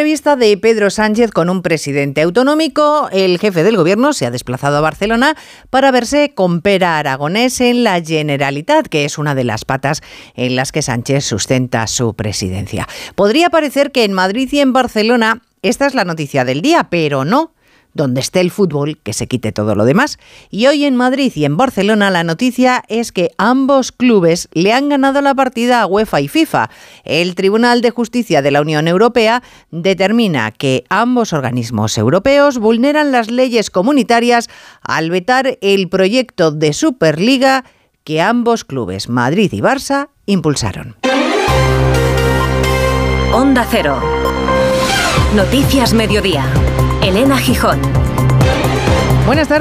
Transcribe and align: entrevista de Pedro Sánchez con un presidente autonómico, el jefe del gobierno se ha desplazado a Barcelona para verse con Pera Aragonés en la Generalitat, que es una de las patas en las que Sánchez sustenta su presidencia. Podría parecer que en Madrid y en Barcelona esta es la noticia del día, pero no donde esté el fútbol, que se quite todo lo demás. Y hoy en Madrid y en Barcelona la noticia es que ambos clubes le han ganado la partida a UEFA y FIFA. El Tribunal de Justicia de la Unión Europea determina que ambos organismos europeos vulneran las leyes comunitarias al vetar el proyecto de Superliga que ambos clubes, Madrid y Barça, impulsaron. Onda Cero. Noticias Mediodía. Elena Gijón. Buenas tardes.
entrevista 0.00 0.34
de 0.34 0.56
Pedro 0.56 0.88
Sánchez 0.88 1.30
con 1.30 1.50
un 1.50 1.60
presidente 1.60 2.22
autonómico, 2.22 3.10
el 3.12 3.38
jefe 3.38 3.62
del 3.62 3.76
gobierno 3.76 4.14
se 4.14 4.24
ha 4.24 4.30
desplazado 4.30 4.78
a 4.78 4.80
Barcelona 4.80 5.36
para 5.68 5.90
verse 5.90 6.32
con 6.34 6.62
Pera 6.62 6.98
Aragonés 6.98 7.60
en 7.60 7.84
la 7.84 8.00
Generalitat, 8.00 8.86
que 8.86 9.04
es 9.04 9.18
una 9.18 9.34
de 9.34 9.44
las 9.44 9.66
patas 9.66 10.00
en 10.36 10.56
las 10.56 10.72
que 10.72 10.80
Sánchez 10.80 11.26
sustenta 11.26 11.86
su 11.86 12.14
presidencia. 12.14 12.88
Podría 13.14 13.50
parecer 13.50 13.92
que 13.92 14.04
en 14.04 14.14
Madrid 14.14 14.48
y 14.50 14.60
en 14.60 14.72
Barcelona 14.72 15.42
esta 15.60 15.86
es 15.86 15.92
la 15.92 16.06
noticia 16.06 16.46
del 16.46 16.62
día, 16.62 16.84
pero 16.88 17.26
no 17.26 17.52
donde 18.00 18.20
esté 18.20 18.40
el 18.40 18.50
fútbol, 18.50 18.98
que 19.02 19.12
se 19.12 19.28
quite 19.28 19.52
todo 19.52 19.74
lo 19.74 19.84
demás. 19.84 20.18
Y 20.50 20.66
hoy 20.66 20.84
en 20.84 20.96
Madrid 20.96 21.32
y 21.34 21.44
en 21.44 21.56
Barcelona 21.56 22.10
la 22.10 22.24
noticia 22.24 22.82
es 22.88 23.12
que 23.12 23.30
ambos 23.38 23.92
clubes 23.92 24.48
le 24.52 24.72
han 24.72 24.88
ganado 24.88 25.20
la 25.20 25.34
partida 25.34 25.82
a 25.82 25.86
UEFA 25.86 26.20
y 26.22 26.28
FIFA. 26.28 26.70
El 27.04 27.34
Tribunal 27.34 27.82
de 27.82 27.90
Justicia 27.90 28.42
de 28.42 28.50
la 28.50 28.62
Unión 28.62 28.88
Europea 28.88 29.42
determina 29.70 30.50
que 30.50 30.84
ambos 30.88 31.32
organismos 31.32 31.98
europeos 31.98 32.58
vulneran 32.58 33.12
las 33.12 33.30
leyes 33.30 33.70
comunitarias 33.70 34.48
al 34.82 35.10
vetar 35.10 35.58
el 35.60 35.88
proyecto 35.88 36.50
de 36.50 36.72
Superliga 36.72 37.64
que 38.04 38.20
ambos 38.20 38.64
clubes, 38.64 39.08
Madrid 39.08 39.52
y 39.52 39.60
Barça, 39.60 40.08
impulsaron. 40.26 40.96
Onda 43.32 43.66
Cero. 43.70 44.19
Noticias 45.34 45.94
Mediodía. 45.94 46.44
Elena 47.02 47.38
Gijón. 47.38 47.80
Buenas 49.26 49.46
tardes. 49.46 49.58